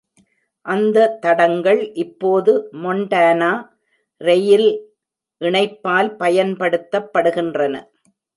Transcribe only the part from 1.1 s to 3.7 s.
தடங்கள் இப்போது மொன்டானா